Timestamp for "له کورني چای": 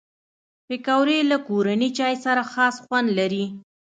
1.31-2.15